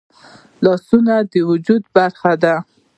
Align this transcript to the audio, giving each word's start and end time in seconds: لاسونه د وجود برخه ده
لاسونه 0.65 1.13
د 1.31 1.33
وجود 1.49 1.83
برخه 1.95 2.31
ده 2.43 2.55